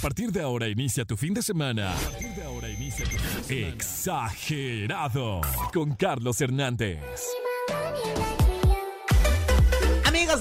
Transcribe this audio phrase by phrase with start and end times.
[0.00, 1.92] partir de ahora inicia tu fin de semana.
[1.92, 3.68] A partir de ahora inicia tu fin de semana.
[3.68, 5.40] Exagerado.
[5.72, 7.00] Con Carlos Hernández.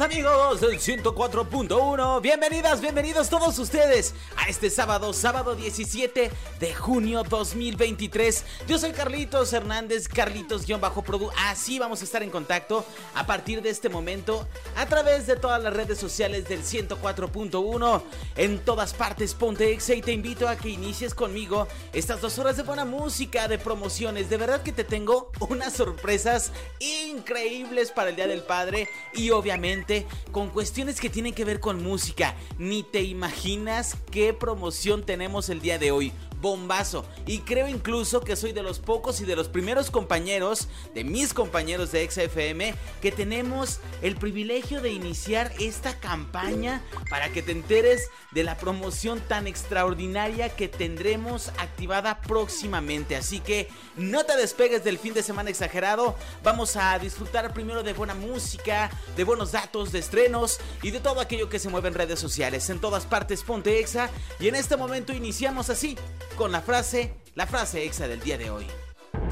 [0.01, 8.45] Amigos del 104.1, bienvenidas, bienvenidos todos ustedes a este sábado, sábado 17 de junio 2023.
[8.65, 11.31] Yo soy Carlitos Hernández, Carlitos-Produ.
[11.37, 14.47] Así vamos a estar en contacto a partir de este momento
[14.77, 18.01] a través de todas las redes sociales del 104.1.
[18.37, 22.55] En todas partes, ponte exa y te invito a que inicies conmigo estas dos horas
[22.55, 24.29] de buena música, de promociones.
[24.29, 29.88] De verdad que te tengo unas sorpresas increíbles para el Día del Padre y obviamente
[30.31, 32.35] con cuestiones que tienen que ver con música.
[32.57, 37.05] Ni te imaginas qué promoción tenemos el día de hoy bombazo.
[37.25, 41.33] Y creo incluso que soy de los pocos y de los primeros compañeros, de mis
[41.33, 48.09] compañeros de XFM, que tenemos el privilegio de iniciar esta campaña para que te enteres
[48.31, 53.15] de la promoción tan extraordinaria que tendremos activada próximamente.
[53.15, 56.15] Así que no te despegues del fin de semana exagerado.
[56.43, 61.19] Vamos a disfrutar primero de buena música, de buenos datos, de estrenos y de todo
[61.19, 62.69] aquello que se mueve en redes sociales.
[62.69, 64.09] En todas partes ponte exa
[64.39, 65.97] y en este momento iniciamos así
[66.39, 68.65] con la frase, la frase exa del día de hoy.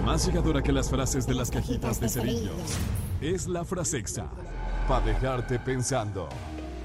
[0.04, 2.78] Más llegadora que las frases de las cajitas de cerillos.
[3.22, 4.30] Es la frase exa.
[4.90, 6.28] Para dejarte pensando.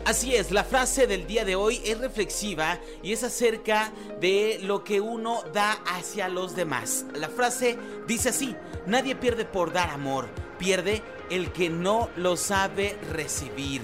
[0.05, 4.85] Así es, la frase del día de hoy es reflexiva y es acerca de lo
[4.85, 7.05] que uno da hacia los demás.
[7.17, 7.77] La frase
[8.07, 8.55] dice así,
[8.87, 13.83] nadie pierde por dar amor, pierde el que no lo sabe recibir.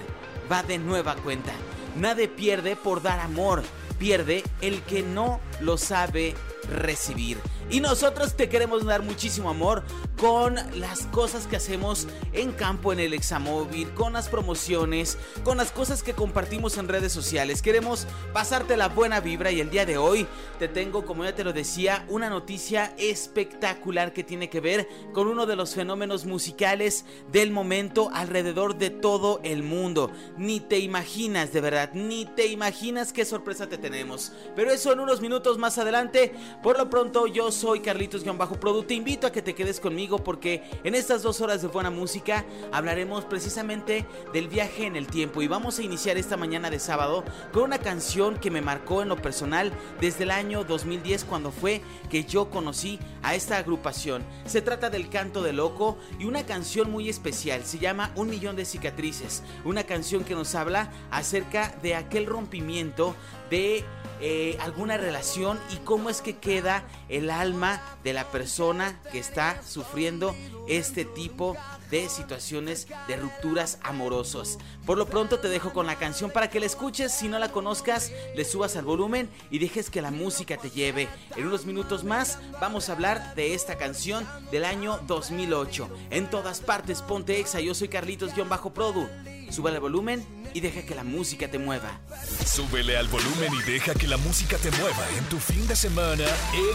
[0.49, 1.51] Va de nueva cuenta,
[1.97, 3.61] nadie pierde por dar amor,
[3.99, 6.33] pierde el que no lo sabe
[6.71, 7.37] recibir.
[7.71, 9.83] Y nosotros te queremos dar muchísimo amor
[10.19, 15.71] con las cosas que hacemos en campo en el Examóvil, con las promociones, con las
[15.71, 17.61] cosas que compartimos en redes sociales.
[17.61, 20.25] Queremos pasarte la buena vibra y el día de hoy
[20.57, 25.27] te tengo, como ya te lo decía, una noticia espectacular que tiene que ver con
[25.27, 30.11] uno de los fenómenos musicales del momento alrededor de todo el mundo.
[30.37, 34.31] Ni te imaginas, de verdad, ni te imaginas qué sorpresa te tenemos.
[34.55, 36.33] Pero eso en unos minutos más adelante.
[36.63, 38.83] Por lo pronto yo soy Carlitos-Produ.
[38.83, 42.45] Te invito a que te quedes conmigo porque en estas dos horas de buena música
[42.71, 47.25] hablaremos precisamente del viaje en el tiempo y vamos a iniciar esta mañana de sábado
[47.51, 51.81] con una canción que me marcó en lo personal desde el año 2010 cuando fue
[52.09, 54.23] que yo conocí a esta agrupación.
[54.45, 58.55] Se trata del Canto de Loco y una canción muy especial, se llama Un Millón
[58.55, 63.15] de Cicatrices, una canción que nos habla acerca de aquel rompimiento
[63.49, 63.83] de
[64.21, 69.61] eh, alguna relación y cómo es que queda el alma de la persona que está
[69.63, 70.35] sufriendo
[70.67, 71.55] este tipo
[71.89, 74.57] de situaciones de rupturas amorosas.
[74.85, 77.51] Por lo pronto te dejo con la canción para que la escuches, si no la
[77.51, 81.07] conozcas, le subas al volumen y dejes que la música te lleve.
[81.35, 85.89] En unos minutos más vamos a hablar de esta canción del año 2008.
[86.11, 89.38] En todas partes ponte exa, yo soy Carlitos-Produ.
[89.49, 90.23] Súbale el volumen
[90.53, 91.99] y deja que la música te mueva.
[92.45, 96.25] Súbele al volumen y deja que la música te mueva en tu fin de semana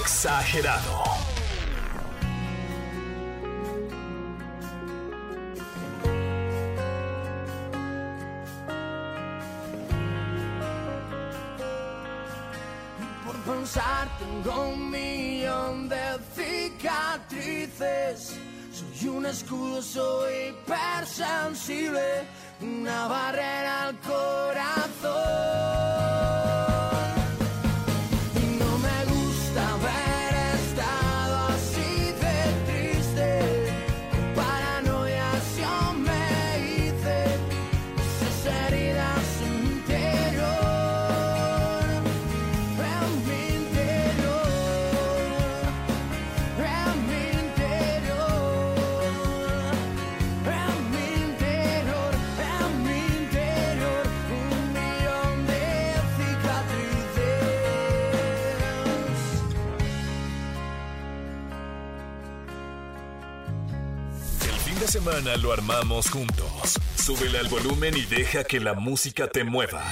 [0.01, 1.05] exagerado.
[13.25, 18.37] Por pensar tengo un millón de cicatrices.
[18.73, 22.27] Soy un escudo, soy hipersensible
[22.61, 26.04] una barrera al corazón.
[64.95, 66.79] Semana lo armamos juntos.
[66.95, 69.83] Súbele al volumen y deja que la música te mueva.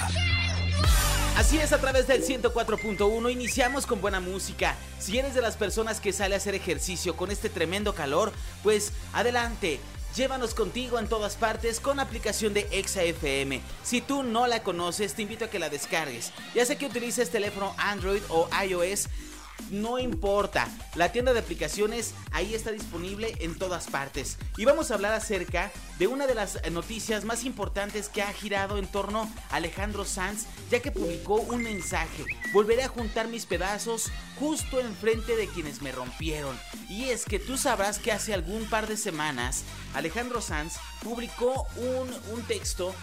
[1.35, 4.77] Así es, a través del 104.1 iniciamos con buena música.
[4.99, 8.31] Si eres de las personas que sale a hacer ejercicio con este tremendo calor,
[8.63, 9.81] pues adelante.
[10.15, 13.61] Llévanos contigo en todas partes con aplicación de ExaFM.
[13.83, 16.31] Si tú no la conoces, te invito a que la descargues.
[16.55, 19.09] Ya sea que utilices teléfono Android o iOS,
[19.71, 20.67] no importa.
[20.95, 24.37] La tienda de aplicaciones ahí está disponible en todas partes.
[24.57, 28.77] Y vamos a hablar acerca de una de las noticias más importantes que ha girado
[28.77, 32.25] en torno a Alejandro Sanz, ya que publicó un mensaje.
[32.53, 36.57] Volveré a juntar mis pedazos justo enfrente de quienes me rompieron.
[36.89, 39.63] Y es que tú sabrás que hace algún par de semanas
[39.93, 42.93] Alejandro Sanz publicó un, un texto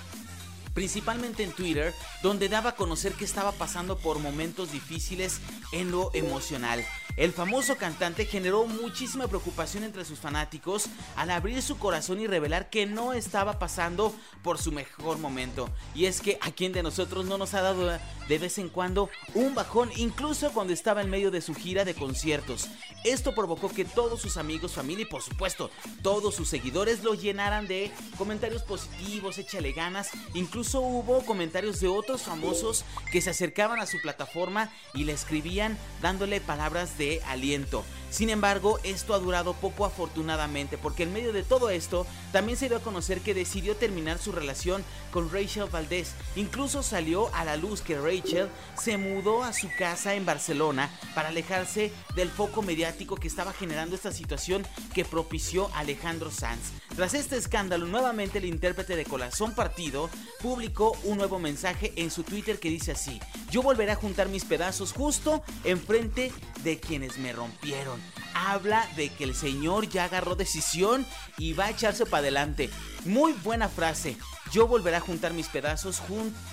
[0.74, 5.40] principalmente en Twitter, donde daba a conocer que estaba pasando por momentos difíciles
[5.72, 6.84] en lo emocional.
[7.16, 10.86] El famoso cantante generó muchísima preocupación entre sus fanáticos
[11.16, 15.68] al abrir su corazón y revelar que no estaba pasando por su mejor momento.
[15.94, 17.98] Y es que a quien de nosotros no nos ha dado
[18.28, 21.94] de vez en cuando un bajón, incluso cuando estaba en medio de su gira de
[21.94, 22.68] conciertos.
[23.04, 25.70] Esto provocó que todos sus amigos, familia y por supuesto
[26.02, 30.10] todos sus seguidores lo llenaran de comentarios positivos, échale ganas.
[30.34, 35.76] Incluso hubo comentarios de otros famosos que se acercaban a su plataforma y le escribían
[36.00, 37.84] dándole palabras de aliento.
[38.10, 42.68] Sin embargo, esto ha durado poco afortunadamente porque en medio de todo esto también se
[42.68, 46.12] dio a conocer que decidió terminar su relación con Rachel Valdez.
[46.34, 51.28] Incluso salió a la luz que Rachel se mudó a su casa en Barcelona para
[51.28, 56.72] alejarse del foco mediático que estaba generando esta situación que propició Alejandro Sanz.
[56.96, 60.10] Tras este escándalo, nuevamente el intérprete de Corazón Partido
[60.42, 63.20] publicó un nuevo mensaje en su Twitter que dice así,
[63.52, 66.32] yo volveré a juntar mis pedazos justo enfrente
[66.64, 68.02] de quienes me rompieron.
[68.34, 71.06] Habla de que el Señor ya agarró decisión
[71.38, 72.68] y va a echarse para adelante.
[73.04, 74.16] Muy buena frase.
[74.52, 76.02] Yo volveré a juntar mis pedazos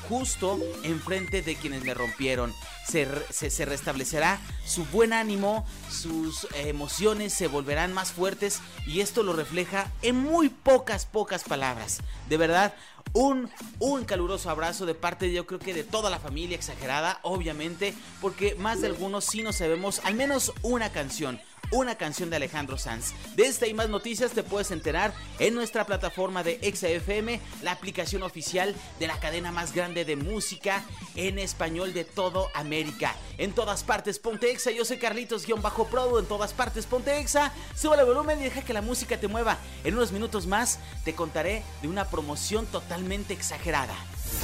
[0.08, 2.54] justo enfrente de quienes me rompieron.
[2.88, 9.34] Se, se, restablecerá su buen ánimo, sus emociones se volverán más fuertes y esto lo
[9.34, 12.00] refleja en muy pocas, pocas palabras.
[12.30, 12.76] De verdad,
[13.14, 13.50] un,
[13.80, 17.94] un caluroso abrazo de parte de yo creo que de toda la familia exagerada, obviamente,
[18.22, 21.42] porque más de algunos sí nos sabemos al menos una canción
[21.72, 23.14] una canción de Alejandro Sanz.
[23.36, 28.24] De esta y más noticias te puedes enterar en nuestra plataforma de XFM, la aplicación
[28.24, 30.84] oficial de la cadena más grande de música
[31.16, 33.16] en español de todo América.
[33.38, 38.06] En todas partes ponte Exa, yo soy Carlitos-Pro, en todas partes ponte Exa, sube el
[38.06, 39.58] volumen y deja que la música te mueva.
[39.84, 43.96] En unos minutos más te contaré de una promoción totalmente exagerada.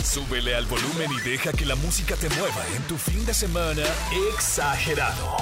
[0.03, 3.83] Súbele al volumen y deja que la música te mueva en tu fin de semana
[4.31, 5.37] exagerado.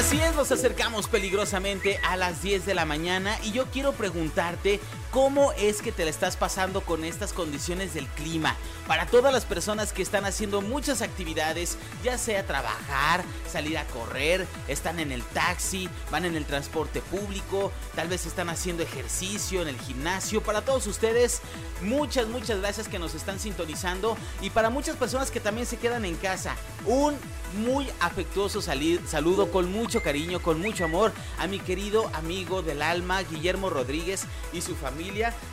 [0.00, 4.80] Así es, nos acercamos peligrosamente a las 10 de la mañana y yo quiero preguntarte
[5.10, 8.56] cómo es que te la estás pasando con estas condiciones del clima.
[8.86, 14.46] Para todas las personas que están haciendo muchas actividades, ya sea trabajar, salir a correr,
[14.68, 19.68] están en el taxi, van en el transporte público, tal vez están haciendo ejercicio en
[19.68, 20.42] el gimnasio.
[20.42, 21.40] Para todos ustedes,
[21.82, 26.04] muchas, muchas gracias que nos están sintonizando y para muchas personas que también se quedan
[26.04, 26.56] en casa,
[26.86, 27.16] un
[27.64, 33.22] muy afectuoso saludo con mucho cariño, con mucho amor a mi querido amigo del alma,
[33.22, 34.99] Guillermo Rodríguez y su familia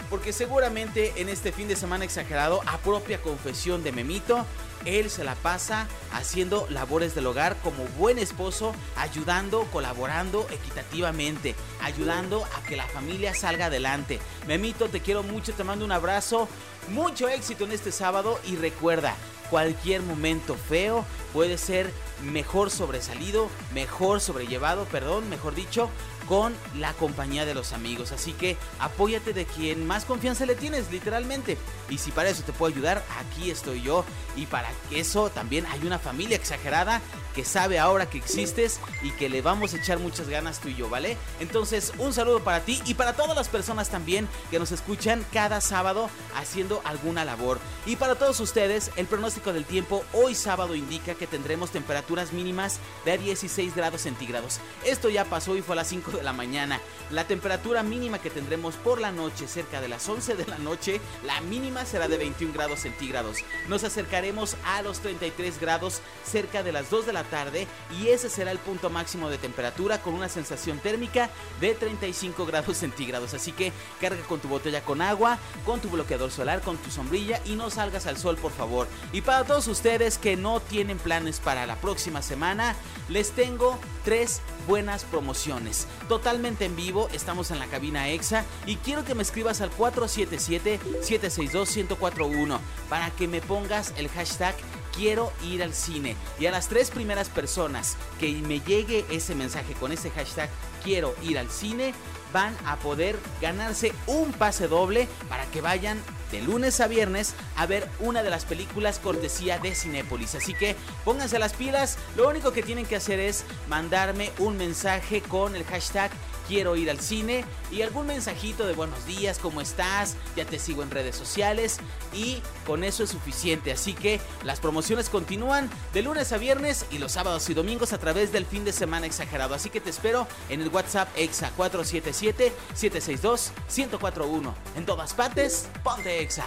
[0.09, 4.45] porque seguramente en este fin de semana exagerado, a propia confesión de Memito,
[4.85, 12.45] él se la pasa haciendo labores del hogar como buen esposo, ayudando, colaborando equitativamente, ayudando
[12.57, 14.19] a que la familia salga adelante.
[14.47, 16.47] Memito, te quiero mucho, te mando un abrazo,
[16.89, 19.15] mucho éxito en este sábado y recuerda,
[19.49, 21.91] cualquier momento feo puede ser
[22.23, 25.89] mejor sobresalido, mejor sobrellevado, perdón, mejor dicho,
[26.27, 28.11] con la compañía de los amigos.
[28.11, 31.57] Así que apóyate de quien más confianza le tienes, literalmente.
[31.89, 34.05] Y si para eso te puedo ayudar, aquí estoy yo.
[34.35, 37.01] Y para eso también hay una familia exagerada
[37.33, 40.75] que sabe ahora que existes y que le vamos a echar muchas ganas tú y
[40.75, 41.17] yo, ¿vale?
[41.39, 45.61] Entonces, un saludo para ti y para todas las personas también que nos escuchan cada
[45.61, 47.59] sábado haciendo alguna labor.
[47.85, 52.79] Y para todos ustedes, el pronóstico del tiempo hoy sábado indica que tendremos temperaturas mínimas
[53.05, 54.59] de 16 grados centígrados.
[54.83, 56.81] Esto ya pasó y fue a las 5 de la mañana.
[57.11, 60.99] La temperatura mínima que tendremos por la noche, cerca de las 11 de la noche,
[61.23, 63.37] la mínima será de 21 grados centígrados.
[63.69, 68.29] Nos acercaremos a los 33 grados cerca de las 2 de la tarde y ese
[68.29, 71.29] será el punto máximo de temperatura con una sensación térmica
[71.61, 73.33] de 35 grados centígrados.
[73.33, 73.71] Así que
[74.01, 77.69] carga con tu botella con agua, con tu bloqueador solar, con tu sombrilla y no
[77.69, 78.87] salgas al sol por favor.
[79.13, 82.75] Y para todos ustedes que no tienen planes para la próxima semana,
[83.07, 85.87] les tengo tres buenas promociones.
[86.07, 92.59] Totalmente en vivo, estamos en la cabina EXA y quiero que me escribas al 477-762-1041
[92.89, 94.55] para que me pongas el hashtag
[94.95, 96.15] quiero ir al cine.
[96.39, 100.49] Y a las tres primeras personas que me llegue ese mensaje con ese hashtag
[100.81, 101.93] quiero ir al cine,
[102.33, 107.65] van a poder ganarse un pase doble para que vayan de lunes a viernes a
[107.65, 110.35] ver una de las películas cortesía de Cinépolis.
[110.35, 115.21] Así que pónganse las pilas, lo único que tienen que hacer es mandarme un mensaje
[115.21, 116.11] con el hashtag
[116.47, 120.15] quiero ir al cine y algún mensajito de buenos días, ¿cómo estás?
[120.35, 121.77] Ya te sigo en redes sociales
[122.13, 123.71] y con eso es suficiente.
[123.71, 127.97] Así que las promociones continúan de lunes a viernes y los sábados y domingos a
[127.97, 129.53] través del fin de semana exagerado.
[129.53, 134.53] Así que te espero en el WhatsApp EXA 477-762-1041.
[134.75, 136.45] En todas partes, ponte EXA.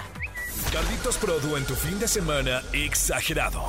[0.72, 3.62] Carlitos Produ en tu fin de semana exagerado.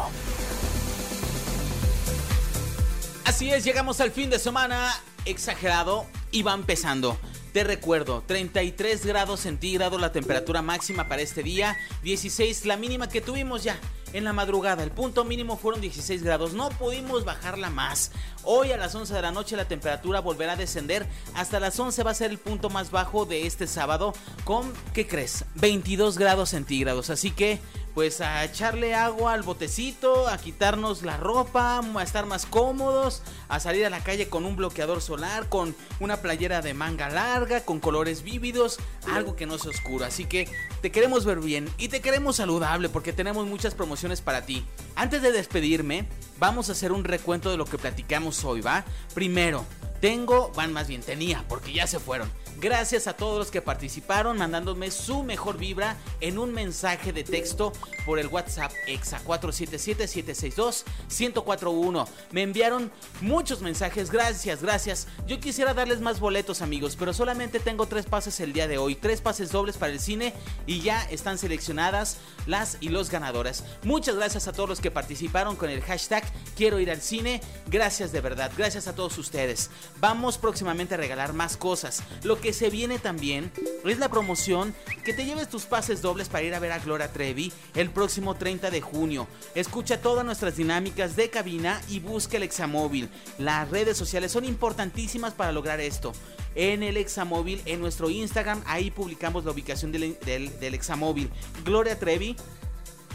[3.26, 4.94] Así es, llegamos al fin de semana
[5.26, 7.18] exagerado y va empezando.
[7.54, 13.20] Te recuerdo, 33 grados centígrados la temperatura máxima para este día, 16 la mínima que
[13.20, 13.78] tuvimos ya
[14.14, 14.84] en la madrugada.
[14.84, 18.12] El punto mínimo fueron 16 grados, no pudimos bajarla más.
[18.44, 22.04] Hoy a las 11 de la noche la temperatura volverá a descender, hasta las 11
[22.04, 24.14] va a ser el punto más bajo de este sábado
[24.46, 25.46] con, ¿qué crees?
[25.56, 27.60] 22 grados centígrados, así que
[27.94, 33.60] pues a echarle agua al botecito, a quitarnos la ropa, a estar más cómodos, a
[33.60, 37.80] salir a la calle con un bloqueador solar, con una playera de manga larga, con
[37.80, 38.80] colores vívidos,
[39.12, 40.06] algo que no sea oscuro.
[40.06, 40.48] Así que
[40.82, 44.66] te queremos ver bien y te queremos saludable porque tenemos muchas promociones para ti.
[44.96, 46.08] Antes de despedirme,
[46.40, 48.86] vamos a hacer un recuento de lo que platicamos hoy, ¿va?
[49.14, 49.66] Primero,
[50.00, 54.38] tengo, van más bien, tenía, porque ya se fueron Gracias a todos los que participaron
[54.38, 57.74] mandándome su mejor vibra en un mensaje de texto
[58.06, 62.08] por el WhatsApp EXA 477-762-1041.
[62.30, 65.08] Me enviaron muchos mensajes, gracias, gracias.
[65.26, 68.94] Yo quisiera darles más boletos amigos, pero solamente tengo tres pases el día de hoy,
[68.94, 70.36] tres pases dobles para el cine
[70.68, 73.64] y ya están seleccionadas las y los ganadores.
[73.82, 76.24] Muchas gracias a todos los que participaron con el hashtag
[76.56, 77.42] quiero ir al cine.
[77.72, 79.72] Gracias de verdad, gracias a todos ustedes.
[80.00, 82.04] Vamos próximamente a regalar más cosas.
[82.22, 83.52] Lo que se viene también
[83.86, 87.12] es la promoción que te lleves tus pases dobles para ir a ver a Gloria
[87.12, 89.28] Trevi el próximo 30 de junio.
[89.56, 93.10] Escucha todas nuestras dinámicas de cabina y busca el Examóvil.
[93.38, 96.14] Las redes sociales son importantísimas para lograr esto.
[96.56, 101.30] En el Examóvil, en nuestro Instagram, ahí publicamos la ubicación del, del Examóvil.
[101.64, 102.36] Gloria Trevi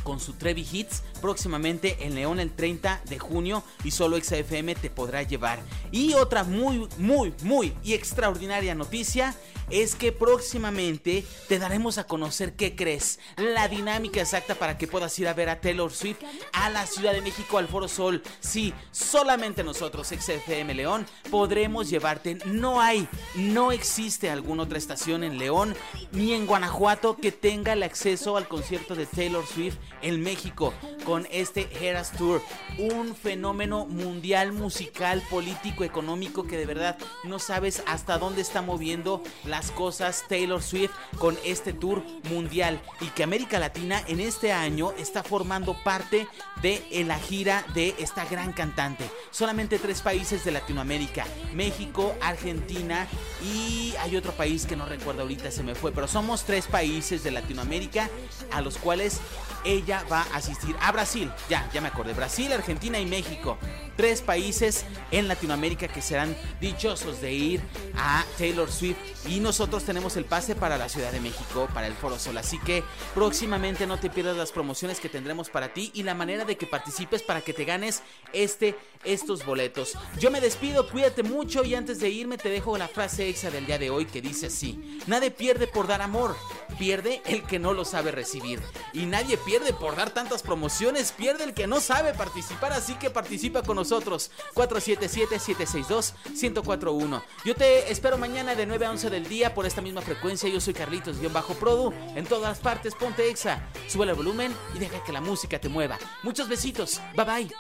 [0.07, 4.89] con su Trevi Hits próximamente en León el 30 de junio y solo XFM te
[4.89, 5.59] podrá llevar.
[5.91, 9.35] Y otra muy, muy, muy y extraordinaria noticia
[9.71, 15.19] es que próximamente te daremos a conocer qué crees, la dinámica exacta para que puedas
[15.19, 16.19] ir a ver a Taylor Swift
[16.53, 18.23] a la Ciudad de México al Foro Sol.
[18.41, 22.39] Sí, solamente nosotros, XFM León, podremos llevarte.
[22.47, 25.75] No hay, no existe alguna otra estación en León
[26.13, 30.73] ni en Guanajuato que tenga el acceso al concierto de Taylor Swift en México
[31.05, 32.43] con este Eras Tour,
[32.79, 39.23] un fenómeno mundial musical, político, económico que de verdad no sabes hasta dónde está moviendo
[39.71, 45.23] cosas Taylor Swift con este tour mundial y que América Latina en este año está
[45.23, 46.29] formando parte
[46.63, 49.09] de la gira de esta gran cantante.
[49.31, 53.07] Solamente tres países de Latinoamérica, México, Argentina
[53.43, 57.23] y hay otro país que no recuerdo ahorita, se me fue, pero somos tres países
[57.23, 58.09] de Latinoamérica
[58.53, 59.21] a los cuales
[59.65, 61.31] ella va a asistir a Brasil.
[61.49, 62.15] Ya, ya me acordé.
[62.15, 63.59] Brasil, Argentina y México.
[63.97, 67.61] Tres países en Latinoamérica que serán dichosos de ir
[67.97, 68.97] a Taylor Swift.
[69.29, 72.39] Y nosotros tenemos el pase para la Ciudad de México, para el Foro Sol.
[72.39, 72.85] Así que
[73.15, 76.67] próximamente no te pierdas las promociones que tendremos para ti y la manera de que
[76.67, 79.95] participes para que te ganes este, estos boletos.
[80.19, 83.67] Yo me despido, cuídate mucho y antes de irme te dejo la frase exa del
[83.67, 85.01] día de hoy que dice así.
[85.07, 86.37] Nadie pierde por dar amor,
[86.79, 88.61] pierde el que no lo sabe recibir.
[88.93, 92.93] Y nadie pierde pierde por dar tantas promociones, pierde el que no sabe participar, así
[92.97, 94.31] que participa con nosotros.
[94.55, 97.23] 477-762-1041.
[97.47, 100.49] Yo te espero mañana de 9 a 11 del día por esta misma frecuencia.
[100.49, 101.93] Yo soy Carlitos-Produ.
[102.17, 103.69] En todas partes, ponte exa.
[103.89, 105.99] Sube el volumen y deja que la música te mueva.
[106.23, 107.01] Muchos besitos.
[107.15, 107.55] Bye bye.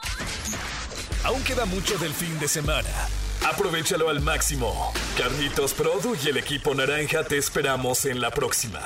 [1.24, 2.88] Aún queda mucho del fin de semana.
[3.46, 4.92] Aprovechalo al máximo.
[5.16, 8.80] Carlitos Produ y el equipo naranja te esperamos en la próxima.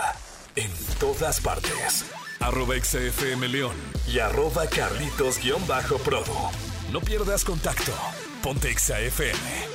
[0.56, 2.04] En todas partes
[2.40, 3.76] arroba XFM León
[4.08, 6.50] y arroba Carlitos-Prodo.
[6.90, 7.92] No pierdas contacto.
[8.42, 9.69] Ponte XFM.